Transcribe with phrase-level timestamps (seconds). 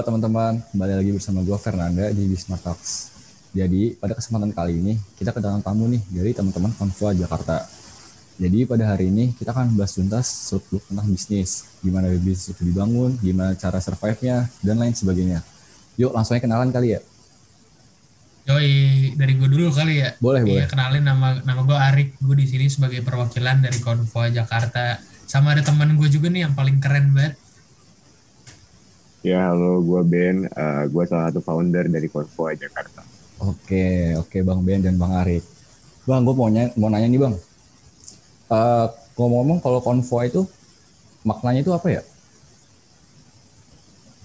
[0.00, 3.12] Halo teman-teman, kembali lagi bersama gue Fernanda di Bismart Talks.
[3.52, 7.68] Jadi pada kesempatan kali ini kita kedatangan tamu nih dari teman-teman Konvoa Jakarta.
[8.40, 13.20] Jadi pada hari ini kita akan bahas tuntas seluk tentang bisnis, gimana bisnis itu dibangun,
[13.20, 15.44] gimana cara survive-nya, dan lain sebagainya.
[16.00, 17.00] Yuk langsung aja kenalan kali ya.
[18.48, 18.72] Yoi,
[19.20, 20.16] dari gue dulu kali ya.
[20.16, 20.68] Boleh, iya, boleh.
[20.72, 22.16] kenalin nama nama gue Arik.
[22.24, 24.96] Gue di sini sebagai perwakilan dari Konvoa Jakarta.
[25.28, 27.36] Sama ada teman gue juga nih yang paling keren banget.
[29.20, 30.48] Ya, halo, gue Ben.
[30.56, 33.04] Uh, gue salah satu founder dari Konvoa Jakarta.
[33.40, 35.44] Oke, oke Bang Ben dan Bang Arik.
[36.08, 37.34] Bang, gue mau nanya, mau nanya nih Bang.
[38.48, 38.88] Uh,
[39.20, 40.48] ngomong-ngomong kalau konvoy itu
[41.22, 42.02] maknanya itu apa ya?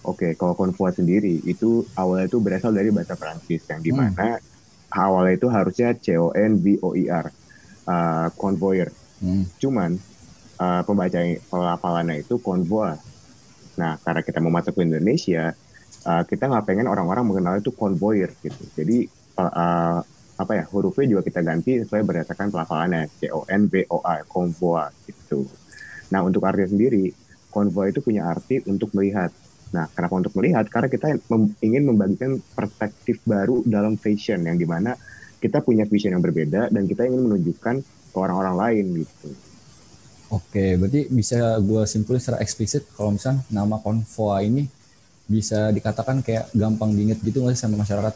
[0.05, 4.37] Oke, kalau Konvoa sendiri itu awalnya itu berasal dari bahasa Perancis yang di mana
[4.93, 7.33] awalnya itu harusnya C O N V O I R,
[7.89, 8.93] uh, convoyer.
[9.17, 9.49] Hmm.
[9.57, 9.97] Cuman
[10.61, 13.01] uh, pembaca pelafalannya itu konvoa.
[13.75, 15.51] Nah, karena kita mau masuk ke Indonesia,
[16.07, 18.63] uh, kita nggak pengen orang-orang mengenal itu konvoyer gitu.
[18.75, 19.07] Jadi
[19.39, 19.99] uh,
[20.35, 24.23] apa ya hurufnya juga kita ganti sesuai berdasarkan pelafalannya C O N V O A
[24.27, 25.47] konvoa gitu.
[26.11, 27.11] Nah, untuk artinya sendiri,
[27.51, 29.31] konvoa itu punya arti untuk melihat.
[29.73, 30.67] Nah, kenapa untuk melihat?
[30.71, 31.19] Karena kita
[31.63, 34.95] ingin membagikan perspektif baru dalam fashion yang di mana
[35.35, 39.29] kita punya vision yang berbeda dan kita ingin menunjukkan ke orang-orang lain gitu.
[40.33, 44.65] Oke, berarti bisa gue simpulin secara eksplisit kalau misalnya nama konvoa ini
[45.25, 48.13] bisa dikatakan kayak gampang diinget gitu nggak sih sama masyarakat?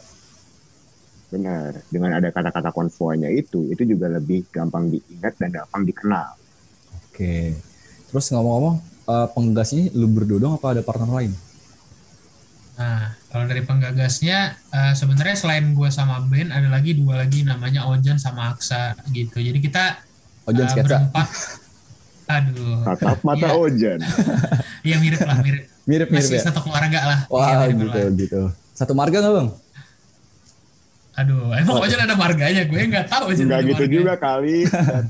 [1.30, 1.86] Benar.
[1.86, 6.34] Dengan ada kata-kata konvoanya itu, itu juga lebih gampang diingat dan gampang dikenal.
[6.98, 7.54] Oke.
[8.10, 11.32] Terus ngomong-ngomong, uh, penggagas ini lu berdua dong apa ada partner lain?
[12.80, 17.84] Nah, kalau dari penggagasnya, eh, sebenarnya selain gue sama Ben, ada lagi dua lagi namanya
[17.84, 19.36] Ojan sama Aksa gitu.
[19.36, 20.00] Jadi kita
[20.48, 20.88] Ojan eh, sketsa.
[20.88, 21.28] berempat.
[22.30, 22.78] Aduh.
[22.86, 23.58] Tatap mata Iya.
[23.58, 23.98] Ojan.
[24.86, 25.62] Iya mirip lah, mirip.
[25.84, 26.46] Mirip-mirip Masih ya?
[26.46, 27.18] satu keluarga lah.
[27.28, 28.10] Wah, mirip gitu, lah.
[28.16, 28.42] gitu.
[28.72, 29.48] Satu marga nggak bang?
[31.12, 32.62] Aduh, emang Ojan ada marganya?
[32.64, 33.92] Gue nggak tahu Ojan Enggak gitu marganya.
[33.92, 34.56] juga kali.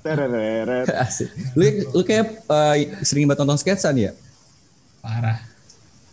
[0.01, 0.87] Tereret.
[1.05, 1.29] Asik.
[1.55, 4.13] Lu, lu kayak uh, sering banget nonton sketsa nih ya?
[4.99, 5.39] Parah.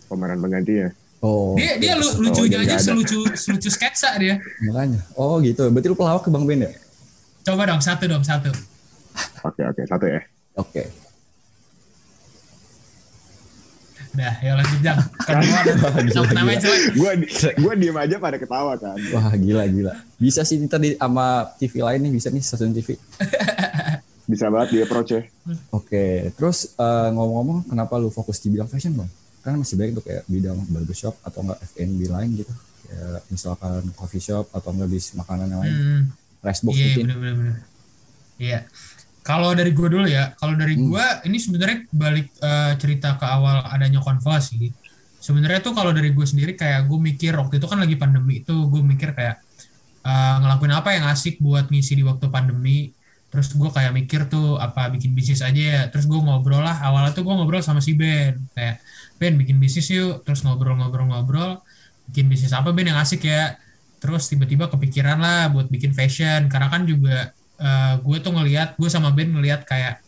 [0.06, 0.92] Pemeran penggantinya.
[1.18, 4.38] Oh, Dia dia lu, Oh, lucunya Ojan aja selucu selucu sketsa dia.
[4.62, 5.02] makanya.
[5.16, 5.66] Oh gitu.
[5.68, 6.72] Berarti lu pelawak ke Bang Ben ya?
[7.42, 8.54] Coba dong satu dong satu.
[9.42, 9.82] Oke, oke.
[9.82, 10.22] Satu ya.
[10.58, 10.84] Oke.
[14.18, 14.98] Dah, ya lanjut jam.
[16.38, 16.98] Namanya jelek.
[16.98, 17.12] Gue
[17.62, 18.98] gua diem aja pada ketawa kan.
[19.14, 19.94] Wah gila gila.
[20.18, 22.98] Bisa sih ntar di sama TV lain nih bisa nih stasiun TV.
[24.28, 25.24] Bisa banget dia approach ya.
[25.72, 26.36] Oke.
[26.36, 29.08] Terus uh, ngomong-ngomong, kenapa lu fokus di bidang fashion bang?
[29.40, 32.52] Kan masih banyak tuh kayak bidang barbershop atau enggak F&B lain gitu.
[32.84, 35.76] Kayak misalkan coffee shop atau enggak bis makanan yang lain.
[35.80, 36.02] Hmm,
[36.44, 37.06] Rice box iya mungkin.
[37.08, 37.56] bener.
[38.36, 38.60] Iya.
[39.28, 40.88] Kalau dari gue dulu ya, kalau dari Hmm.
[40.88, 44.72] gue ini sebenarnya balik eh, cerita ke awal adanya konva sih.
[45.20, 48.56] Sebenarnya tuh kalau dari gue sendiri kayak gue mikir waktu itu kan lagi pandemi itu
[48.72, 49.36] gue mikir kayak
[50.08, 52.96] eh, ngelakuin apa yang asik buat ngisi di waktu pandemi.
[53.28, 55.82] Terus gue kayak mikir tuh apa bikin bisnis aja ya.
[55.92, 56.80] Terus gue ngobrol lah.
[56.80, 58.80] Awalnya tuh gue ngobrol sama si Ben kayak
[59.20, 60.24] Ben bikin bisnis yuk.
[60.24, 61.60] Terus ngobrol-ngobrol-ngobrol.
[62.08, 63.60] Bikin bisnis apa Ben yang asik ya.
[64.00, 66.48] Terus tiba-tiba kepikiran lah buat bikin fashion.
[66.48, 70.02] Karena kan juga eh, gue tuh ngelihat gue sama Ben ngelihat kayak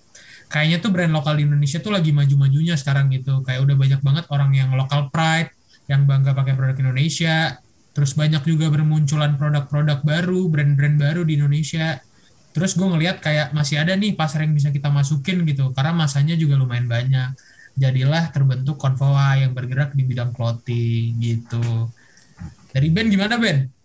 [0.50, 3.46] kayaknya tuh brand lokal di Indonesia tuh lagi maju-majunya sekarang gitu.
[3.46, 5.54] Kayak udah banyak banget orang yang lokal pride
[5.86, 7.62] yang bangga pakai produk Indonesia.
[7.94, 12.02] Terus banyak juga bermunculan produk-produk baru brand-brand baru di Indonesia.
[12.50, 15.70] Terus gue ngelihat kayak masih ada nih pasar yang bisa kita masukin gitu.
[15.74, 17.38] Karena masanya juga lumayan banyak.
[17.78, 21.94] Jadilah terbentuk Konvoa yang bergerak di bidang clothing gitu.
[22.74, 23.79] Dari Ben gimana Ben?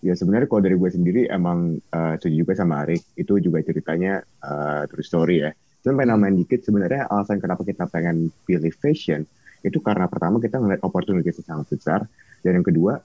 [0.00, 3.04] Ya sebenarnya kalau dari gue sendiri emang uh, setuju juga sama Arik.
[3.16, 5.50] Itu juga ceritanya uh, true story ya.
[5.80, 9.24] Cuma pengen nambahin dikit sebenarnya alasan kenapa kita pengen pilih fashion
[9.60, 12.00] itu karena pertama kita ngeliat opportunity yang sangat besar
[12.40, 13.04] dan yang kedua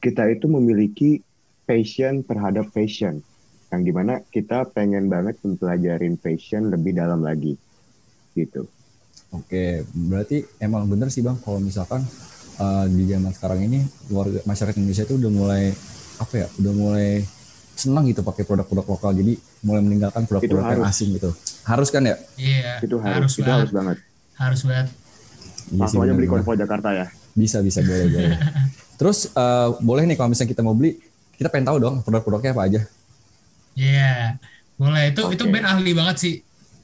[0.00, 1.20] kita itu memiliki
[1.68, 3.20] passion terhadap fashion
[3.72, 7.56] yang di mana kita pengen banget mempelajarin fashion lebih dalam lagi
[8.36, 8.68] gitu.
[9.32, 12.04] Oke, berarti emang bener sih bang kalau misalkan
[12.60, 13.80] uh, di zaman sekarang ini
[14.12, 15.72] warga masyarakat Indonesia itu udah mulai
[16.22, 17.08] apa ya, udah mulai
[17.74, 19.10] senang gitu pakai produk-produk lokal.
[19.16, 19.34] Jadi
[19.66, 20.94] mulai meninggalkan produk-produk yang harus.
[20.94, 21.30] asing gitu.
[21.66, 22.16] Harus kan ya?
[22.38, 23.68] Iya Itu harus, itu banget.
[23.68, 23.98] harus banget.
[24.32, 24.88] harus banget
[25.70, 26.26] Iya Langsung aja beli.
[26.28, 27.06] Konvo Jakarta ya.
[27.32, 28.34] Bisa bisa boleh boleh.
[29.00, 30.98] Terus uh, boleh nih kalau misalnya kita mau beli,
[31.38, 32.80] kita pengen tahu dong produk-produknya apa aja.
[33.72, 34.36] Iya,
[34.76, 35.02] boleh.
[35.16, 35.34] Itu Oke.
[35.38, 36.34] itu Ben ahli banget sih.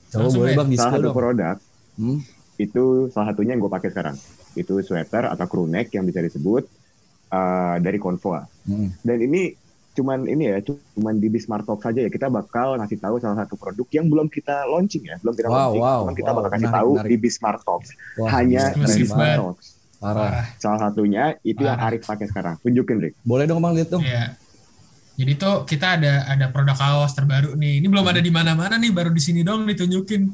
[0.08, 1.14] Coba Langsung, boleh bang di Salah satu dong.
[1.16, 1.56] produk
[1.98, 2.22] Hmm?
[2.58, 4.16] itu salah satunya yang gue pakai sekarang.
[4.58, 6.66] Itu sweater atau crew neck yang bisa disebut
[7.32, 8.44] uh, dari Convoa.
[8.68, 8.92] Hmm.
[9.00, 9.52] Dan ini
[9.98, 12.10] cuman ini ya, cuman di Bismart Talk saja ya.
[12.10, 15.54] Kita bakal ngasih tahu salah satu produk yang belum kita launching ya, belum kita Wow,
[15.56, 15.82] launching.
[15.82, 17.10] wow, cuman kita wow, bakal kasih menarik, tahu menarik.
[17.10, 17.88] di Bismart Talks.
[18.20, 19.38] Wah, Hanya di banget.
[19.42, 19.66] Talks.
[19.98, 20.46] Parah.
[20.62, 21.90] Salah satunya itu yang Parah.
[21.90, 22.54] Arif pakai sekarang.
[22.62, 23.14] Tunjukin, Rick.
[23.26, 24.06] Boleh dong bang lihat dong.
[24.06, 24.38] Iya.
[25.18, 27.82] Jadi tuh kita ada ada produk kaos terbaru nih.
[27.82, 30.30] Ini belum ada di mana-mana nih, baru di sini dong ditunjukin.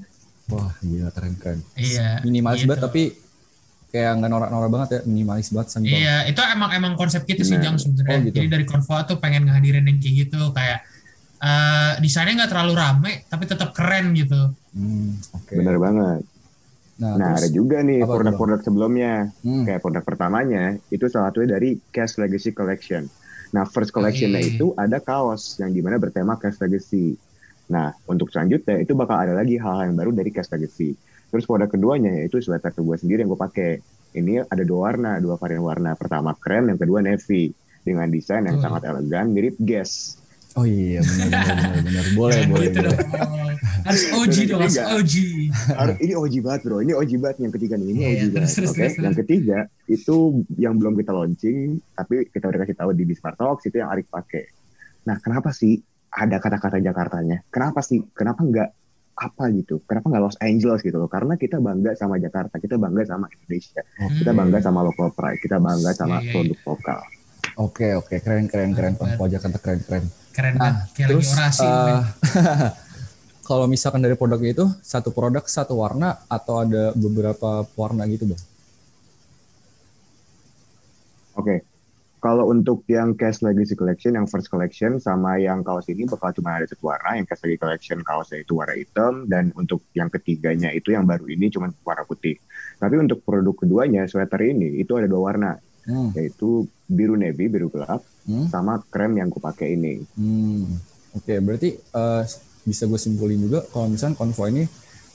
[0.53, 1.65] Wah gila keren keren.
[1.73, 2.21] Iya.
[2.21, 2.69] Minimalis gitu.
[2.69, 3.03] banget tapi
[3.95, 5.01] kayak nggak norak-norak banget ya.
[5.07, 5.95] Minimalis banget simpel.
[5.95, 7.63] Iya, itu emang emang konsep kita sih.
[7.63, 8.19] Jang sebenarnya.
[8.19, 8.35] Oh, gitu.
[8.43, 10.83] Jadi dari Konvo tuh pengen ngehadirin yang kayak gitu kayak
[11.45, 14.51] eh desainnya nggak terlalu rame tapi tetap keren gitu.
[14.75, 15.55] Hmm, Oke.
[15.55, 16.27] Bener banget.
[16.95, 19.31] Nah, Nah, terus, ada juga nih produk-produk sebelumnya.
[19.43, 23.07] hmm, Kayak produk pertamanya, itu salah satunya dari Cash Legacy Collection.
[23.51, 24.51] Nah, first collection-nya Oke.
[24.55, 27.19] itu ada kaos yang di mana bertema Cash Legacy.
[27.71, 30.95] Nah, untuk selanjutnya itu bakal ada lagi hal-hal yang baru dari Cash Legacy.
[31.35, 33.83] Terus produk keduanya yaitu sweater gue sendiri yang gue pakai.
[34.15, 35.99] Ini ada dua warna, dua varian warna.
[35.99, 37.51] Pertama krem, yang kedua navy.
[37.83, 38.71] Dengan desain yang Betul.
[38.71, 40.23] sangat elegan, mirip Guess.
[40.55, 42.05] oh iya benar benar benar benar.
[42.15, 43.57] Boleh boleh gitu boleh.
[43.83, 44.79] Harus OG dong, harus.
[44.79, 45.15] OG.
[45.75, 48.31] Harus- ini OG banget bro, ini OG banget yang ketiga nih, ini Iya, OG terus,
[48.31, 48.55] banget.
[48.55, 49.03] terus, Oke, terus, terus.
[49.03, 50.17] yang ketiga itu
[50.55, 51.59] yang belum kita launching,
[51.93, 54.47] tapi kita udah kasih tahu di Bismart Talks itu yang Arif pakai.
[55.05, 55.75] Nah, kenapa sih
[56.09, 57.43] ada kata-kata Jakartanya?
[57.51, 57.99] Kenapa sih?
[58.15, 58.69] Kenapa nggak
[59.15, 59.79] apa gitu?
[59.85, 61.07] Kenapa nggak Los Angeles gitu loh?
[61.07, 63.83] Karena kita bangga sama Jakarta, kita bangga sama Indonesia,
[64.13, 64.39] kita Hmm.
[64.39, 67.01] bangga sama local pride, kita bangga sama Iya, iya, produk lokal.
[67.57, 68.93] Oke oke keren keren keren.
[68.93, 69.15] Mantap.
[69.15, 70.05] Konvo Jakarta keren keren.
[70.31, 70.75] Keren Nah, banget.
[70.91, 71.63] Kayak lagi terus orasi.
[71.63, 71.97] men.
[73.49, 78.43] kalau misalkan dari produk itu satu produk satu warna atau ada beberapa warna gitu bang?
[81.35, 81.55] Oke.
[82.25, 86.57] Kalau untuk yang Cash Legacy Collection, yang first collection sama yang kaos ini bakal cuma
[86.57, 87.21] ada satu warna.
[87.21, 91.29] Yang Cash Legacy Collection kaosnya itu warna hitam dan untuk yang ketiganya itu yang baru
[91.29, 92.41] ini cuma warna putih.
[92.81, 95.53] Tapi untuk produk keduanya sweater ini itu ada dua warna,
[95.85, 100.01] Hmm, yaitu biru navy, biru gelap, hmm, sama krem yang aku pakai ini.
[100.17, 100.65] hmm.
[101.21, 102.23] Oke berarti eh,
[102.65, 104.65] bisa gue simpulin juga kalau misalkan Konvo ini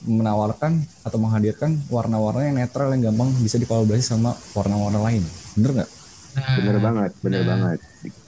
[0.06, 5.26] menawarkan atau menghadirkan warna-warna yang netral yang gampang bisa dikolaborasi sama warna-warna lain.
[5.58, 5.99] Bener nggak?
[6.30, 7.48] Nah, Bener banget, bener nah.
[7.52, 7.78] banget.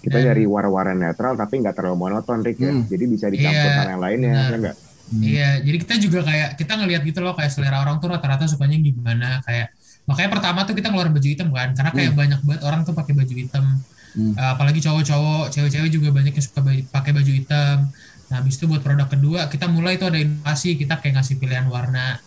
[0.02, 2.70] Kita Dan- nyari warna-warna netral tapi nggak terlalu monoton, Rick ya.
[2.70, 2.84] Hmm.
[2.84, 4.76] Jadi bisa dicampur Iya, sama yang lainnya, ya nggak?
[5.02, 5.22] Hmm.
[5.22, 8.81] Iya, jadi kita juga kayak kita ngelihat gitu loh kayak selera orang tuh rata-rata sukanya
[8.81, 9.70] gimana kayak
[10.02, 13.12] makanya pertama tuh kita ngeluarin baju hitam kan karena kayak banyak banget orang tuh pakai
[13.12, 13.64] baju hitam
[14.12, 14.37] Hmm.
[14.37, 16.60] Eh, apalagi cowok-cowok cewek-cewek juga banyak yang suka
[16.90, 17.88] pakai baju hitam
[18.28, 21.64] nah habis itu buat produk kedua kita mulai tuh ada inovasi kita kayak ngasih pilihan
[21.64, 22.20] warna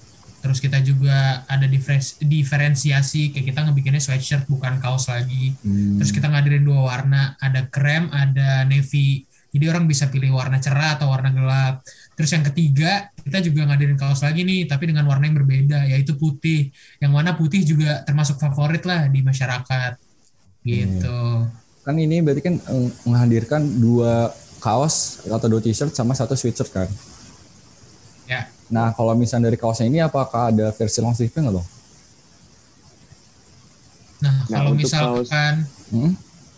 [0.45, 5.97] terus kita juga ada diferensi- diferensiasi kayak kita ngebikinnya sweatshirt bukan kaos lagi Hmm.
[5.97, 9.25] Terus kita ngadirin dua warna, ada krem, ada navy.
[9.49, 11.81] Jadi orang bisa pilih warna cerah atau warna gelap.
[12.13, 16.13] Terus yang ketiga, kita juga ngadirin kaos lagi nih, tapi dengan warna yang berbeda, yaitu
[16.19, 16.69] putih.
[16.99, 19.97] Yang mana putih juga termasuk favorit lah di masyarakat.
[20.65, 21.21] Gitu.
[21.85, 26.89] kan ini berarti kan eh, menghadirkan dua kaos atau dua t-shirt sama satu sweatshirt kan?
[28.25, 28.49] Ya.
[28.67, 31.67] Nah kalau misalnya dari kaosnya ini apakah ada versi long sleeve-nya nggak bang?
[34.15, 35.53] Nah, Nah, kalau misalkan...
[35.91, 36.11] Hmm?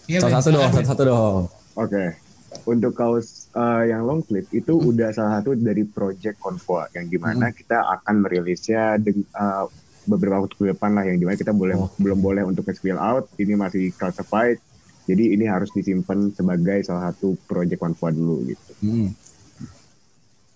[0.08, 1.42] Iya, satu dong, satu satu dong.
[1.76, 2.16] Oke.
[2.64, 4.88] Untuk kaos uh, yang long sleeve itu Hmm.
[4.88, 9.68] udah salah satu dari project Convoa yang di mana kita akan merilisnya deng- uh,
[10.08, 12.00] beberapa waktu ke depan lah yang di mana kita boleh Oke.
[12.00, 14.56] belum boleh untuk spill out ini masih classified
[15.04, 18.72] jadi ini harus disimpan sebagai salah satu project Convoa dulu gitu.
[18.80, 19.12] Hmm.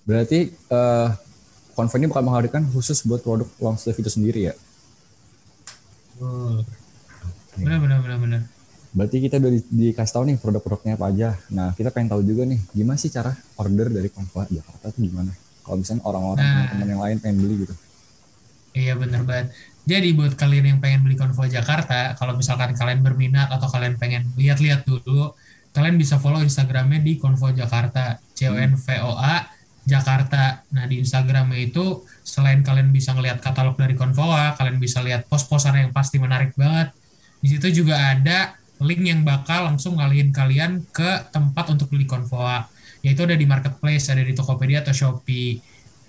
[0.07, 1.07] Berarti eh
[1.71, 4.53] Convo ini bakal menghadirkan khusus buat produk long sleeve itu sendiri ya?
[6.15, 6.63] Betul.
[7.57, 8.41] Benar, benar, benar, benar.
[8.91, 11.29] Berarti kita udah di- dikasih tahu nih produk-produknya apa aja.
[11.47, 15.31] Nah kita pengen tahu juga nih gimana sih cara order dari Convo Jakarta itu gimana?
[15.63, 16.51] Kalau misalnya orang-orang Nah.
[16.51, 17.75] teman-teman yang lain pengen beli gitu.
[18.71, 19.47] Iya bener banget.
[19.81, 24.27] Jadi buat kalian yang pengen beli Convo Jakarta, kalau misalkan kalian berminat atau kalian pengen
[24.35, 25.33] lihat-lihat dulu,
[25.71, 29.47] kalian bisa follow Instagramnya di Convo Jakarta, C O N V O A
[29.85, 30.61] Jakarta.
[30.73, 35.77] Nah di Instagramnya itu selain kalian bisa ngelihat katalog dari Convoa, kalian bisa lihat post-postan
[35.81, 36.93] yang pasti menarik banget.
[37.41, 42.69] Di situ juga ada link yang bakal langsung ngalihin kalian ke tempat untuk beli Convoa,
[43.01, 45.57] yaitu ada di marketplace, ada di Tokopedia atau Shopee.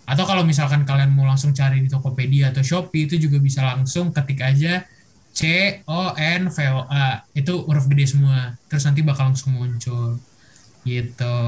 [0.05, 4.13] Atau kalau misalkan kalian mau langsung cari di Tokopedia atau Shopee itu juga bisa langsung
[4.13, 4.85] ketik aja
[5.33, 7.25] C O N V O A.
[7.33, 8.53] Itu huruf gede semua.
[8.69, 10.21] Terus nanti bakal langsung muncul.
[10.85, 11.39] Gitu.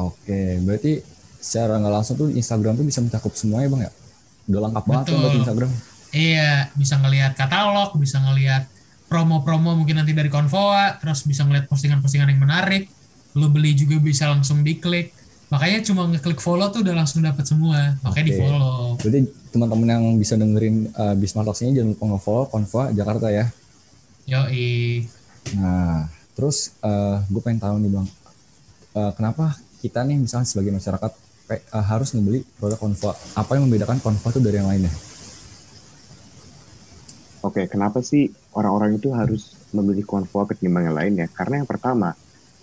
[0.00, 1.04] Oke, berarti
[1.40, 3.92] secara nggak langsung tuh Instagram tuh bisa mencakup semuanya bang ya?
[4.52, 5.18] Udah lengkap banget Betul.
[5.18, 5.70] buat Instagram.
[6.10, 8.68] Iya, bisa ngelihat katalog, bisa ngelihat
[9.10, 12.90] promo-promo mungkin nanti dari Convoa, terus bisa ngelihat postingan-postingan yang menarik.
[13.38, 15.14] Lu beli juga bisa langsung diklik.
[15.50, 17.98] Makanya cuma ngeklik follow tuh udah langsung dapat semua.
[18.06, 18.30] Makanya Oke.
[18.30, 18.94] di follow.
[18.98, 19.20] Berarti
[19.50, 23.46] teman-teman yang bisa dengerin uh, Bismart Talks ini jangan lupa nge-follow Convo Jakarta ya.
[24.30, 25.06] Yoi.
[25.58, 26.06] Nah,
[26.38, 26.74] terus
[27.26, 28.06] gue pengen tahu nih bang,
[28.94, 31.12] uh, kenapa kita nih misalnya sebagai masyarakat
[31.58, 33.16] uh, harus membeli produk Konva?
[33.34, 34.92] Apa yang membedakan Konva itu dari yang lainnya?
[37.40, 41.26] Oke, kenapa sih orang-orang itu harus memilih konvo ketimbang yang lainnya?
[41.32, 42.12] Karena yang pertama,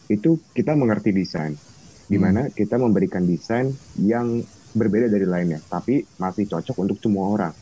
[0.06, 1.58] itu kita mengerti desain.
[2.06, 2.22] Di hmm.
[2.22, 2.53] mana hmm.
[2.53, 4.46] kita memberikan desain yang
[4.77, 7.53] berbeda dari lainnya, tapi masih cocok untuk semua orang.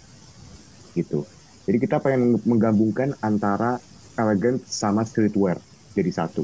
[0.91, 1.23] Gitu.
[1.63, 3.79] Jadi kita pengen menggabungkan antara
[4.19, 5.55] elegan sama streetwear
[5.95, 6.43] jadi satu.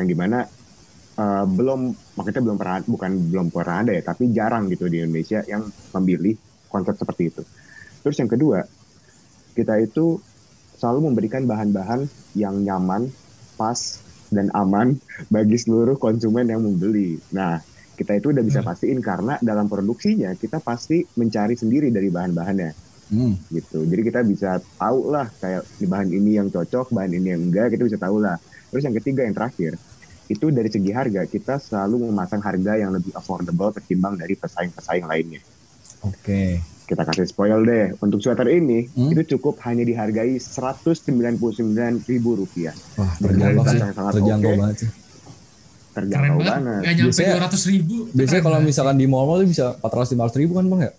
[0.00, 0.48] Yang di mana
[1.16, 5.42] uh, belum, makanya belum pernah, bukan belum pernah ada ya, tapi jarang gitu di Indonesia
[5.44, 6.36] yang memilih
[6.68, 7.42] konsep seperti itu.
[8.04, 8.62] Terus yang kedua,
[9.56, 10.20] kita itu
[10.76, 12.06] selalu memberikan bahan-bahan
[12.36, 13.08] yang nyaman,
[13.56, 14.96] pas, dan aman
[15.34, 17.16] bagi seluruh konsumen yang membeli.
[17.32, 17.58] Nah,
[17.96, 18.68] kita itu udah bisa hmm.
[18.68, 22.86] pastiin karena dalam produksinya kita pasti mencari sendiri dari bahan-bahannya.
[23.06, 23.38] Hmm.
[23.54, 27.42] gitu jadi kita bisa tahu lah kayak di bahan ini yang cocok bahan ini yang
[27.46, 28.34] enggak kita bisa tahu lah
[28.66, 29.78] terus yang ketiga yang terakhir
[30.26, 35.42] itu dari segi harga kita selalu memasang harga yang lebih affordable ketimbang dari pesaing-pesaing lainnya
[36.02, 39.10] oke okay kita kasih spoil deh untuk sweater ini hmm?
[39.10, 42.72] itu cukup hanya dihargai seratus sembilan puluh sembilan ribu rupiah.
[42.94, 44.60] Wah terjangkau sih, terjangkau okay.
[44.62, 44.90] banget sih.
[45.98, 46.54] Terjangkau banget.
[46.54, 46.80] banget.
[46.86, 47.96] Gak nyampe dua ratus ribu.
[48.14, 50.92] Biasanya kalau misalkan di mall-mall itu bisa empat ratus lima ratus ribu kan bang ya?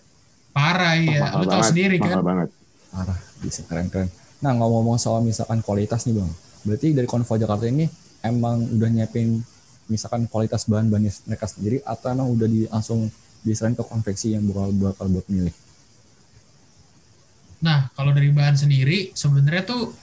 [0.51, 2.25] Parah ya, lu tahu sendiri mahal kan.
[2.25, 2.49] banget.
[2.91, 4.09] Parah, bisa keren-keren.
[4.43, 6.31] Nah ngomong-ngomong soal misalkan kualitas nih bang,
[6.67, 7.87] berarti dari Konvo Jakarta ini
[8.23, 9.41] emang udah nyiapin
[9.87, 13.07] misalkan kualitas bahan-bahannya mereka sendiri atau emang udah di, langsung
[13.41, 15.55] diserahin ke konveksi yang bakal bakal buat milih?
[17.63, 19.95] Nah, kalau dari bahan sendiri sebenarnya tuh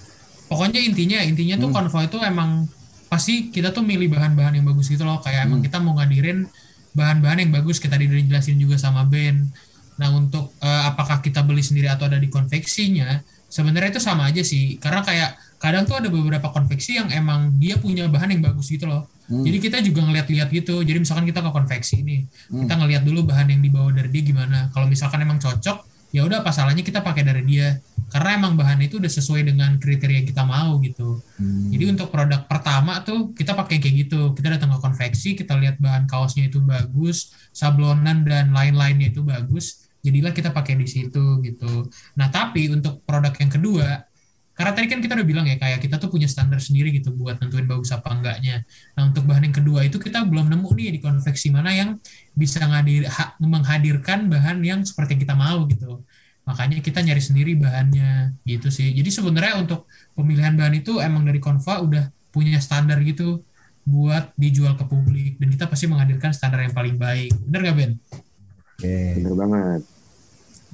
[0.49, 1.77] pokoknya intinya intinya tuh hmm.
[1.77, 2.67] konvo itu emang
[3.07, 5.21] pasti kita tuh milih bahan-bahan yang bagus gitu loh.
[5.21, 5.49] Kayak hmm.
[5.53, 6.49] emang kita mau ngadirin
[6.97, 9.53] bahan-bahan yang bagus kita dijelasin juga sama band.
[9.95, 14.43] Nah, untuk uh, apakah kita beli sendiri atau ada di konveksinya, sebenarnya itu sama aja
[14.43, 14.75] sih.
[14.83, 18.85] Karena kayak kadang tuh ada beberapa konveksi yang emang dia punya bahan yang bagus gitu
[18.85, 19.09] loh.
[19.25, 19.41] Hmm.
[19.41, 20.85] Jadi kita juga ngeliat-liat gitu.
[20.85, 22.69] Jadi misalkan kita ke konveksi ini, hmm.
[22.69, 24.69] kita ngeliat dulu bahan yang dibawa dari dia gimana.
[24.77, 25.81] Kalau misalkan emang cocok,
[26.15, 27.75] ya udah apa salahnya kita pakai dari dia
[28.15, 31.75] karena emang bahan itu udah sesuai dengan kriteria yang kita mau gitu hmm.
[31.75, 35.83] jadi untuk produk pertama tuh kita pakai kayak gitu kita datang ke konveksi kita lihat
[35.83, 41.91] bahan kaosnya itu bagus sablonan dan lain-lainnya itu bagus jadilah kita pakai di situ gitu
[42.15, 44.07] nah tapi untuk produk yang kedua
[44.55, 47.43] karena tadi kan kita udah bilang ya kayak kita tuh punya standar sendiri gitu buat
[47.43, 48.63] nentuin bagus apa enggaknya.
[48.95, 51.99] Nah untuk bahan yang kedua itu kita belum nemu nih di konveksi mana yang
[52.39, 56.07] bisa ngadir, ha, menghadirkan bahan yang seperti yang kita mau gitu.
[56.47, 58.95] Makanya kita nyari sendiri bahannya gitu sih.
[58.95, 63.43] Jadi sebenarnya untuk pemilihan bahan itu emang dari Konva udah punya standar gitu
[63.85, 67.35] buat dijual ke publik dan kita pasti menghadirkan standar yang paling baik.
[67.43, 67.93] Bener gak Ben?
[67.99, 68.87] Oke.
[68.87, 69.11] Okay.
[69.19, 69.94] Bener banget.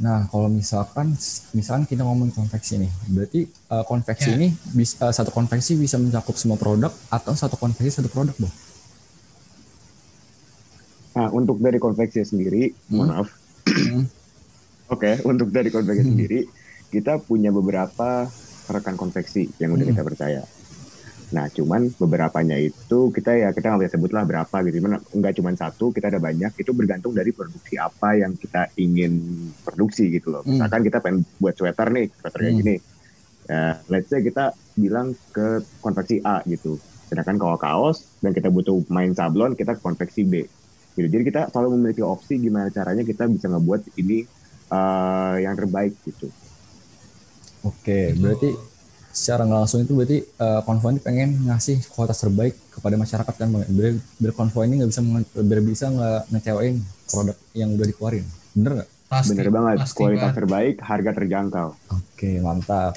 [0.01, 1.13] Nah, kalau misalkan
[1.53, 4.37] misalkan kita ngomong konveksi nih, berarti uh, konveksi ya.
[4.41, 8.55] ini bisa uh, satu konveksi bisa mencakup semua produk atau satu konveksi satu produk, Bang?
[11.21, 12.97] Nah, untuk dari konveksi sendiri, hmm.
[12.97, 13.29] maaf.
[13.69, 14.09] Hmm.
[14.95, 16.13] Oke, okay, untuk dari konveksi hmm.
[16.17, 16.41] sendiri,
[16.89, 18.25] kita punya beberapa
[18.73, 19.93] rekan konveksi yang udah hmm.
[19.93, 20.43] kita percaya.
[21.31, 24.83] Nah, cuman beberapanya itu kita ya kita nggak bisa sebut lah berapa gitu.
[24.83, 26.51] Cuman nggak cuma satu, kita ada banyak.
[26.59, 29.23] Itu bergantung dari produksi apa yang kita ingin
[29.63, 30.43] produksi gitu loh.
[30.43, 30.59] Hmm.
[30.59, 32.63] Misalkan kita pengen buat sweater nih, sweater kayak hmm.
[32.67, 32.77] gini.
[33.51, 36.79] Ya, let's say kita bilang ke konveksi A gitu.
[37.11, 40.47] Sedangkan kalau kaos dan kita butuh main sablon, kita ke konveksi B.
[40.99, 41.07] Gitu.
[41.07, 44.27] Jadi kita selalu memiliki opsi gimana caranya kita bisa ngebuat ini
[44.71, 46.31] uh, yang terbaik gitu.
[47.61, 48.70] Oke, berarti
[49.11, 53.49] secara nggak langsung itu berarti uh, Konvo ini pengen ngasih kualitas terbaik kepada masyarakat kan
[53.51, 55.01] biar, biar Konvo ini nggak bisa
[55.43, 56.77] biar bisa nggak ngecewain
[57.11, 58.91] produk yang udah dikeluarin bener nggak?
[59.11, 60.39] Pasti, bener banget pasti kualitas banget.
[60.39, 61.69] terbaik harga terjangkau.
[61.99, 62.95] Oke mantap.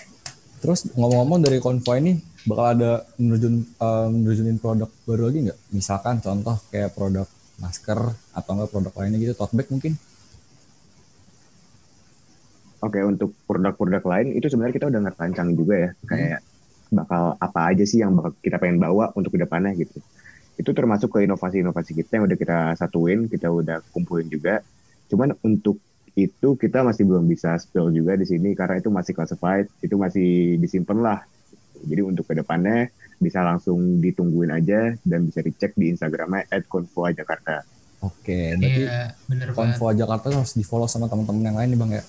[0.62, 2.14] Terus ngomong-ngomong dari Konvo ini
[2.46, 5.60] bakal ada menerjun uh, menerjunin produk baru lagi nggak?
[5.74, 7.26] Misalkan contoh kayak produk
[7.58, 8.00] masker
[8.34, 9.98] atau enggak produk lainnya gitu tote bag mungkin?
[12.84, 16.08] Oke, okay, untuk produk-produk lain itu sebenarnya kita udah ngerancang juga ya, hmm.
[16.12, 16.40] kayak
[16.92, 20.04] bakal apa aja sih yang bakal kita pengen bawa untuk ke depannya gitu.
[20.60, 24.60] Itu termasuk ke inovasi-inovasi kita yang udah kita satuin, kita udah kumpulin juga.
[25.08, 25.80] Cuman untuk
[26.14, 30.60] itu kita masih belum bisa spill juga di sini karena itu masih classified, itu masih
[30.60, 31.20] disimpan lah.
[31.88, 37.64] Jadi untuk ke depannya bisa langsung ditungguin aja dan bisa dicek di Instagramnya @konvoajakarta.
[38.04, 41.92] Oke, berarti iya, bener Konvoa Jakarta harus di follow sama teman-teman yang lain nih bang
[41.96, 42.04] ya?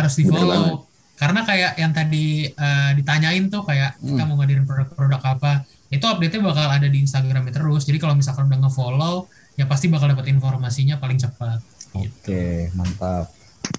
[0.00, 0.86] Harus di follow
[1.18, 4.08] karena kayak yang tadi uh, ditanyain tuh kayak hmm.
[4.14, 8.48] kita mau ngadirin produk-produk apa itu update-nya bakal ada di Instagramnya terus jadi kalau misalkan
[8.48, 9.14] udah nge-follow
[9.54, 11.60] ya pasti bakal dapat informasinya paling cepat
[11.94, 13.30] oke okay, mantap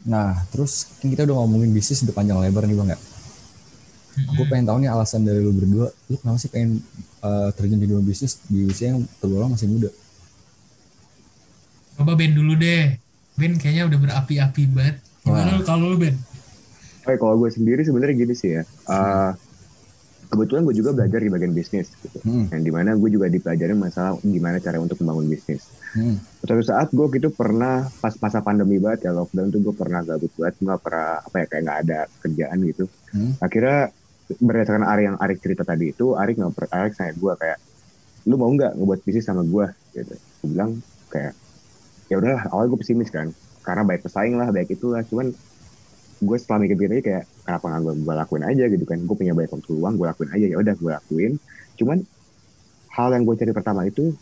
[0.08, 4.32] nah terus kita udah ngomongin bisnis udah panjang lebar nih bang ya hmm.
[4.32, 6.79] aku pengen tahu nih alasan dari lu berdua lu kenapa sih pengen
[7.25, 9.91] uh, terjun di dunia bisnis di usia yang tergolong masih muda
[11.93, 12.98] Coba Ben dulu deh.
[13.38, 14.98] Ben kayaknya udah berapi-api banget.
[15.24, 16.15] Gimana kalau lu Ben?
[17.03, 18.63] Oke, kalau gue sendiri sebenarnya gini sih ya.
[18.88, 19.36] Uh,
[20.34, 22.18] kebetulan gue juga belajar di bagian bisnis gitu.
[22.25, 22.50] Hmm.
[22.50, 25.70] Yang di mana gue juga dipelajarin masalah gimana cara untuk membangun bisnis.
[25.94, 26.18] Hmm.
[26.42, 30.34] Suatu saat gue gitu pernah pas masa pandemi banget ya lockdown tuh gue pernah gabut
[30.34, 32.86] banget nggak pernah apa ya kayak nggak ada kerjaan gitu.
[33.13, 33.32] Hmm.
[33.38, 33.80] Akhirnya
[34.34, 37.60] berdasarkan Ari yang Arik cerita tadi itu Arik nggak Arik saya gue kayak
[38.25, 40.15] lu mau nggak ngebuat bisnis sama gue gitu.
[40.18, 40.82] Gue bilang
[41.13, 41.38] kayak
[42.10, 43.30] ya udahlah awal gue pesimis kan
[43.63, 45.01] karena baik pesaing lah baik itulah.
[45.08, 45.32] Cuman
[46.24, 49.00] gue setelah mikir-mikir kayak kenapa nggak gue, gue lakuin aja gitu kan?
[49.08, 51.32] Gue punya banyak waktu luang gue lakuin aja ya udah gue lakuin.
[51.79, 51.98] Cuman
[52.93, 54.13] hal yang gue cari pertama itu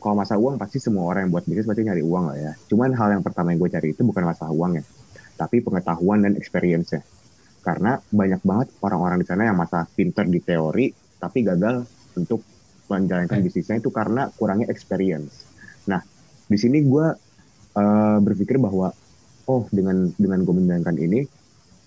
[0.00, 2.52] kalau masalah uang pasti semua orang yang buat bisnis pasti nyari uang lah ya.
[2.68, 4.84] Cuman hal yang pertama yang gue cari itu bukan masalah uang ya
[5.40, 7.00] tapi pengetahuan dan experience nya
[7.64, 12.44] karena banyak banget orang-orang di sana yang masa pinter di teori tapi gagal untuk
[12.92, 13.44] menjalankan Oke.
[13.48, 15.46] bisnisnya itu karena kurangnya experience.
[15.86, 16.02] Nah,
[16.50, 17.06] di sini gue
[17.80, 18.92] uh, berpikir bahwa
[19.48, 21.24] oh dengan dengan gue menjalankan ini,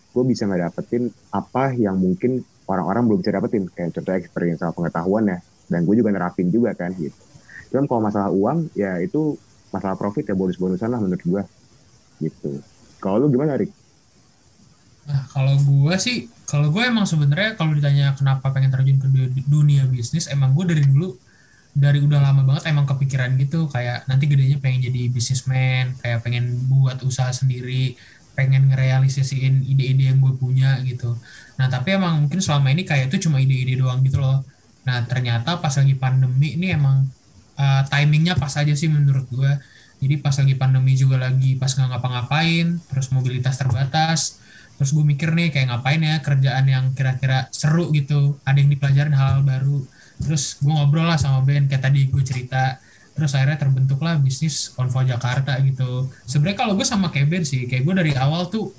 [0.10, 5.30] gue bisa ngedapetin apa yang mungkin orang-orang belum bisa dapetin kayak contoh experience sama pengetahuan
[5.30, 5.38] ya.
[5.70, 7.16] Dan gue juga nerapin juga kan gitu.
[7.72, 9.38] Cuman kalau masalah uang ya itu
[9.74, 11.42] masalah profit ya bonus-bonusan lah menurut gue
[12.30, 12.62] gitu.
[13.02, 13.72] Kalau lu gimana Rik?
[15.04, 19.34] Nah, kalau gue sih, kalau gue emang sebenarnya kalau ditanya kenapa pengen terjun ke du-
[19.52, 21.12] dunia bisnis, emang gue dari dulu
[21.74, 26.70] dari udah lama banget emang kepikiran gitu kayak nanti gedenya pengen jadi bisnismen, kayak pengen
[26.70, 27.98] buat usaha sendiri,
[28.38, 31.18] pengen ngerealisasiin ide-ide yang gue punya gitu.
[31.58, 34.46] Nah, tapi emang mungkin selama ini kayak itu cuma ide-ide doang gitu loh.
[34.86, 37.10] Nah, ternyata pas lagi pandemi ini emang
[37.58, 39.52] uh, timingnya pas aja sih menurut gue.
[40.04, 44.44] Jadi pas lagi pandemi juga lagi pas nggak ngapa-ngapain, terus mobilitas terbatas,
[44.78, 49.16] terus gue mikir nih kayak ngapain ya kerjaan yang kira-kira seru gitu ada yang dipelajarin
[49.16, 49.80] hal-hal baru
[50.24, 52.80] terus gue ngobrol lah sama Ben kayak tadi gue cerita.
[53.14, 56.10] Terus akhirnya terbentuklah bisnis Konvo Jakarta gitu.
[56.26, 58.74] Sebenarnya kalau gue sama kayak Ben sih kayak gue dari awal tuh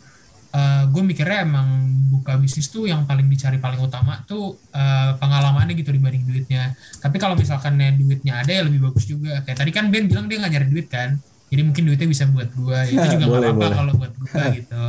[0.51, 1.69] eh, gue mikirnya emang
[2.11, 6.75] buka bisnis tuh yang paling dicari paling utama tuh eh, pengalamannya gitu dibanding duitnya.
[6.99, 9.45] Tapi kalau misalkan ya duitnya ada ya lebih bagus juga.
[9.47, 11.15] Kayak tadi kan Ben bilang dia nggak nyari duit kan?
[11.55, 14.85] Jadi mungkin duitnya bisa buat gue ya itu juga nggak apa-apa kalau buat gue gitu.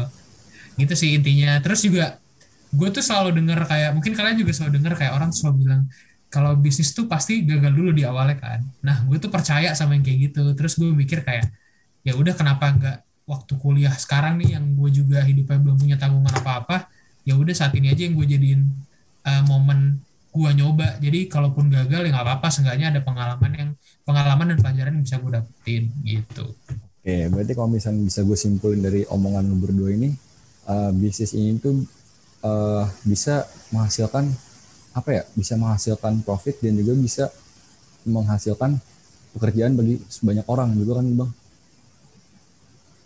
[0.82, 1.62] Gitu sih intinya.
[1.62, 2.18] Terus juga
[2.76, 5.82] gue tuh selalu denger kayak mungkin kalian juga selalu denger kayak orang selalu bilang
[6.30, 8.60] kalau bisnis tuh pasti gagal dulu di awalnya kan.
[8.84, 10.44] Nah gue tuh percaya sama yang kayak gitu.
[10.58, 11.48] Terus gue mikir kayak
[12.06, 16.30] ya udah kenapa nggak waktu kuliah sekarang nih yang gue juga hidupnya belum punya tanggungan
[16.30, 16.86] apa-apa
[17.26, 18.62] ya udah saat ini aja yang gue jadiin
[19.26, 20.00] uh, momen
[20.36, 21.00] gue nyoba.
[21.00, 22.48] Jadi kalaupun gagal ya nggak apa-apa.
[22.52, 23.70] Seenggaknya ada pengalaman yang
[24.04, 26.46] pengalaman dan pelajaran yang bisa gue dapetin gitu.
[27.02, 30.12] Oke, berarti kalau misalnya bisa gue simpulin dari omongan lu berdua ini,
[30.68, 31.86] eh, bisnis ini tuh
[32.44, 34.30] eh, bisa menghasilkan
[34.96, 35.24] apa ya?
[35.36, 37.26] Bisa menghasilkan profit dan juga bisa
[38.08, 38.80] menghasilkan
[39.36, 41.32] pekerjaan bagi sebanyak orang juga kan, Bang?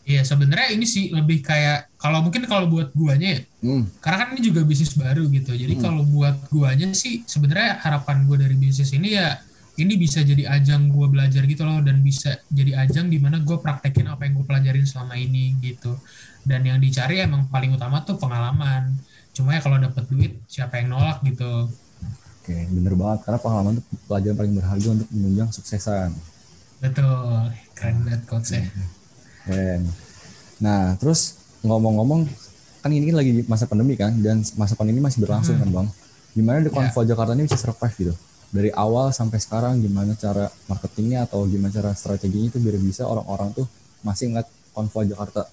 [0.10, 4.28] Iya sebenarnya ini sih lebih kayak kalau mungkin kalau buat guanya ya Hmm, karena kan
[4.34, 5.52] ini juga bisnis baru gitu.
[5.54, 5.84] Jadi Hmm.
[5.84, 9.38] kalau buat guanya sih sebenarnya harapan gue dari bisnis ini ya
[9.78, 13.58] ini bisa jadi ajang gue belajar gitu loh dan bisa jadi ajang di mana gue
[13.60, 15.94] praktekin apa yang gue pelajarin selama ini gitu.
[16.42, 18.96] Dan yang dicari emang paling utama tuh pengalaman.
[19.34, 21.70] Cuma ya kalau dapet duit siapa yang nolak gitu.
[22.42, 23.20] Oke, bener banget.
[23.28, 26.10] Karena pengalaman itu pelajaran paling berharga untuk menunjang suksesan.
[26.82, 27.54] Betul.
[27.76, 28.64] Keren banget quotesnya.
[29.46, 29.86] Keren.
[30.60, 32.28] Nah, terus ngomong-ngomong,
[32.80, 35.64] kan ini lagi masa pandemi kan, dan masa pandemi masih berlangsung Hmm.
[35.68, 35.88] kan bang.
[36.36, 36.76] Gimana di Ya.
[36.76, 38.14] Konvo Jakarta ini bisa survive gitu?
[38.50, 43.54] Dari awal sampai sekarang, gimana cara marketingnya atau gimana cara strateginya itu biar bisa orang-orang
[43.54, 43.68] tuh
[44.02, 45.46] masih ngeliat Konvo Jakarta?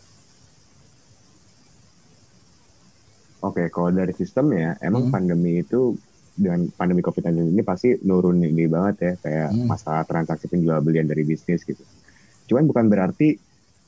[3.44, 5.12] Oke, kalau dari sistemnya, emang Hmm.
[5.12, 5.96] pandemi itu
[6.36, 9.66] dengan pandemi COVID-19 ini pasti nurun ini banget ya, kayak Hmm.
[9.68, 11.80] masalah transaksi penjual belian dari bisnis gitu.
[12.46, 13.36] Cuman bukan berarti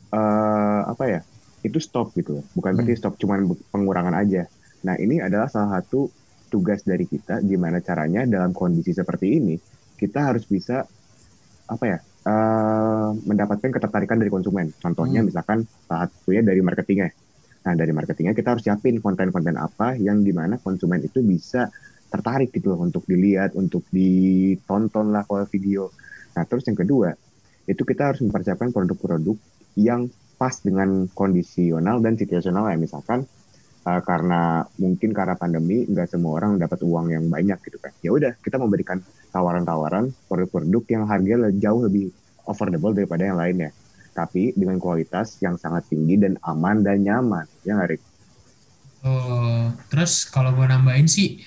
[0.09, 1.21] eh, apa ya,
[1.61, 3.01] itu stop gitu, bukan berarti Hmm.
[3.05, 4.49] stop, cuman pengurangan aja.
[4.89, 6.09] Nah ini adalah salah satu
[6.49, 9.61] tugas dari kita, gimana caranya dalam kondisi seperti ini
[9.93, 10.89] kita harus bisa
[11.69, 14.73] apa ya, eh, mendapatkan ketertarikan dari konsumen.
[14.81, 15.29] Contohnya Hmm.
[15.29, 17.13] misalkan salah satunya dari marketingnya.
[17.67, 21.69] Nah, dari marketingnya kita harus siapin konten-konten apa yang di mana konsumen itu bisa
[22.09, 25.93] tertarik gitu loh untuk dilihat, untuk ditonton lah kalau video.
[26.39, 27.13] Nah, terus yang kedua,
[27.69, 29.37] itu kita harus mempersiapkan produk-produk
[29.77, 30.09] yang
[30.41, 32.79] pas dengan kondisional dan situasional ya.
[32.81, 33.29] Misalkan
[33.85, 37.93] uh, karena mungkin karena pandemi nggak semua orang dapat uang yang banyak gitu kan.
[38.01, 42.09] Ya udah, kita memberikan tawaran-tawaran produk-produk yang harganya jauh lebih
[42.49, 43.71] affordable daripada yang lainnya.
[44.19, 47.47] Tapi dengan kualitas yang sangat tinggi dan aman dan nyaman.
[47.63, 48.03] Ya nggak?
[49.07, 51.39] Oh, terus kalau gue nambahin sih,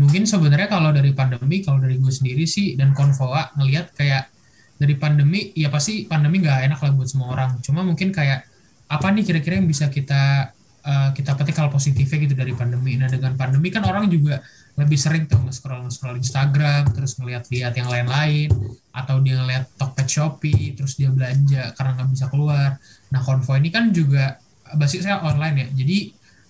[0.00, 4.32] mungkin sebenarnya kalau dari pandemi, kalau dari gue sendiri sih dan Konvoa ngelihat kayak
[4.74, 8.42] dari pandemi ya pasti pandemi nggak enak lah buat semua orang cuma mungkin kayak
[8.90, 10.50] apa nih kira-kira yang bisa kita
[10.82, 14.42] uh, kita petik hal positifnya gitu dari pandemi nah dengan pandemi kan orang juga
[14.74, 18.50] lebih sering tuh nge-scroll scroll Instagram terus ngeliat-liat yang lain-lain
[18.90, 22.82] atau dia ngeliat Tokped Shopee terus dia belanja karena nggak bisa keluar.
[23.14, 24.42] Nah konvo ini kan juga
[24.74, 25.66] basisnya online ya.
[25.78, 25.98] Jadi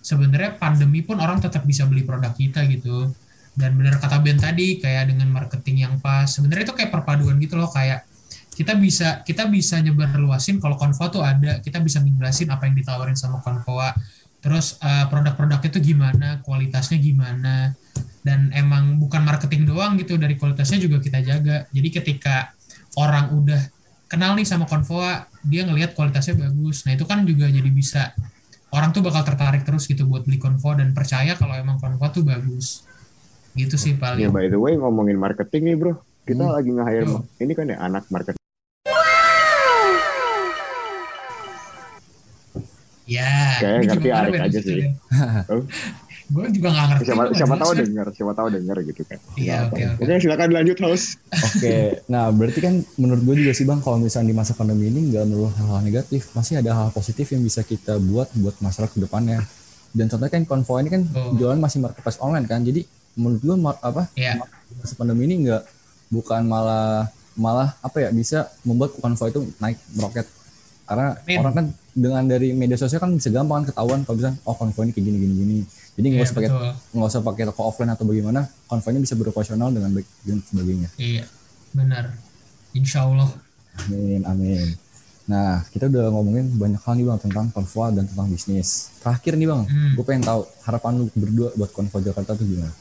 [0.01, 3.13] sebenarnya pandemi pun orang tetap bisa beli produk kita gitu.
[3.55, 7.61] Dan benar kata Ben tadi kayak dengan marketing yang pas sebenarnya itu kayak perpaduan gitu
[7.61, 7.69] loh.
[7.69, 8.09] Kayak
[8.57, 11.61] kita bisa kita bisa nyebar luasin kalau konvo tuh ada.
[11.61, 13.93] Kita bisa ngejelasin apa yang ditawarin sama konvoa
[14.45, 17.73] terus uh, produk-produknya itu gimana kualitasnya gimana
[18.25, 21.69] dan emang bukan marketing doang gitu dari kualitasnya juga kita jaga.
[21.69, 22.49] Jadi ketika
[22.97, 23.61] orang udah
[24.09, 26.89] kenal nih sama Konvoa dia ngelihat kualitasnya bagus.
[26.89, 28.17] Nah itu kan juga jadi bisa
[28.73, 32.25] orang tuh bakal tertarik terus gitu buat beli Konvoa dan percaya kalau emang Konvoa tuh
[32.25, 32.81] bagus.
[33.53, 35.93] Gitu sih paling ya by the way ngomongin marketing nih bro.
[36.25, 36.53] Kita hmm.
[36.57, 37.07] lagi nge-hire
[37.45, 38.41] ini kan ya anak marketing.
[43.05, 44.81] Ya, kayak ngerti Arek aja sih.
[46.25, 49.19] gue juga gak ngerti siapa, siapa tahu denger siapa tahu denger gitu kan.
[49.37, 50.01] Iya oke oke.
[50.01, 51.21] Oke silakan lanjut host.
[51.29, 55.13] Oke nah berarti kan menurut gue juga sih bang kalau misalnya di masa pandemi ini
[55.13, 59.01] nggak melulu hal-hal negatif masih ada hal positif yang bisa kita buat buat masyarakat ke
[59.05, 59.45] depannya.
[59.95, 61.39] Dan contohnya kan konvoy ini kan oh.
[61.39, 62.83] jualan masih marketplace online kan jadi
[63.15, 64.35] menurut gue apa yeah.
[64.75, 65.63] masa pandemi ini nggak
[66.11, 70.27] bukan malah malah apa ya bisa membuat konvoy itu naik meroket
[70.85, 71.37] karena Amin.
[71.41, 74.85] orang kan dengan dari media sosial kan bisa gampang kan ketahuan kalau bisa oh konvoy
[74.85, 75.59] ini kayak gini gini gini
[75.95, 76.49] jadi nggak yeah, usah pakai
[76.91, 80.89] nggak usah pakai toko offline atau bagaimana, konvoynya bisa beroperasional dengan baik dan sebagainya.
[80.99, 81.23] Iya,
[81.71, 82.11] benar.
[82.75, 83.31] Insya Allah.
[83.87, 84.75] Amin, amin.
[85.31, 88.91] Nah, kita udah ngomongin banyak hal nih bang tentang konvoy dan tentang bisnis.
[88.99, 89.91] Terakhir nih bang, hmm.
[89.95, 92.75] gue pengen tahu harapan lu berdua buat konvoy Jakarta tuh gimana?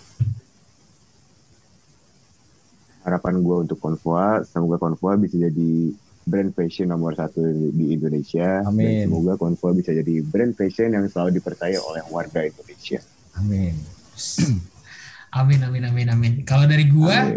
[3.07, 7.41] Harapan gue untuk konvoy, semoga konvoy bisa jadi brand fashion nomor satu
[7.73, 8.65] di Indonesia.
[8.65, 9.07] Amin.
[9.07, 13.01] Dan semoga Konvo bisa jadi brand fashion yang selalu dipercaya oleh warga Indonesia.
[13.37, 13.77] Amin.
[15.41, 16.33] amin, amin, amin, amin.
[16.43, 17.31] Kalau dari gua,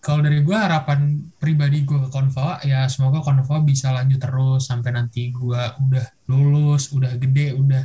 [0.00, 4.90] kalau dari gua harapan pribadi gua ke Konvo ya semoga Konvo bisa lanjut terus sampai
[4.96, 7.84] nanti gua udah lulus, udah gede, udah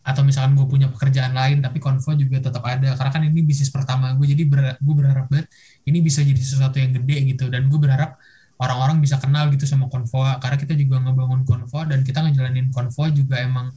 [0.00, 3.68] atau misalkan gue punya pekerjaan lain tapi konvo juga tetap ada karena kan ini bisnis
[3.68, 5.46] pertama gue jadi ber, gue berharap banget
[5.84, 8.16] ini bisa jadi sesuatu yang gede gitu dan gue berharap
[8.60, 13.08] orang-orang bisa kenal gitu sama Konvoa karena kita juga ngebangun Konvoa dan kita ngejalanin Konvoa
[13.08, 13.72] juga emang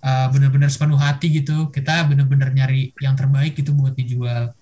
[0.00, 1.68] uh, bener-bener sepenuh hati gitu.
[1.68, 4.56] Kita bener-bener nyari yang terbaik gitu buat dijual.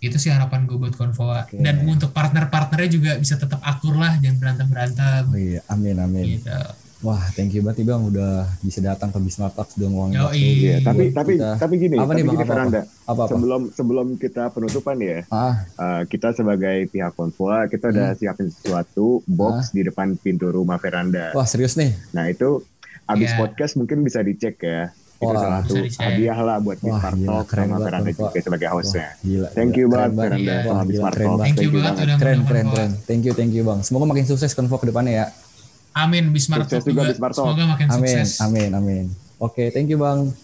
[0.00, 1.60] Itu sih harapan gue buat Konvoa okay.
[1.60, 6.24] dan untuk partner-partnernya juga bisa tetap akur lah jangan berantem berantem oh iya amin amin.
[6.40, 6.83] Gitu.
[7.04, 10.40] Wah, thank you banget bang udah bisa datang ke Bismarck Talks udah ngomongin waktu.
[10.40, 11.60] Iya, tapi tapi kita...
[11.60, 12.80] tapi gini, apa tapi nih, bang, gini apa, Fernanda.
[12.80, 15.68] Apa, apa, sebelum sebelum kita penutupan ya, ah.
[15.76, 18.18] uh, kita sebagai pihak konvoa kita udah hmm.
[18.24, 19.72] siapin sesuatu box ah.
[19.76, 21.36] di depan pintu rumah Veranda.
[21.36, 21.92] Wah, serius nih?
[22.16, 22.64] Nah, itu
[23.04, 23.40] abis yeah.
[23.44, 24.88] podcast mungkin bisa dicek ya.
[25.20, 29.08] Itu Wah, salah satu hadiah lah buat Bismarck Talks sama Veranda juga sebagai hostnya.
[29.20, 31.42] Gila, thank you banget Veranda sama Bismarck Talks.
[31.44, 32.90] Thank you banget Keren, keren, keren.
[33.04, 33.84] Thank you, thank you bang.
[33.84, 35.26] Semoga makin sukses konvo ke depannya ya.
[35.94, 38.42] Amin Bismarck juga, juga Bismarck semoga makin amin, sukses.
[38.42, 39.04] Amin, amin, amin.
[39.38, 40.34] Oke, okay, thank you Bang.